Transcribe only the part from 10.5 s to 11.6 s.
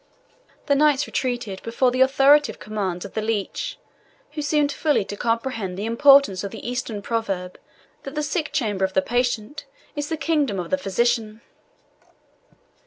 of the physician.